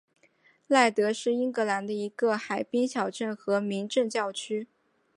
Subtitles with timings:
[0.65, 4.67] 赖德是英格兰的一个海滨小镇和民政教区。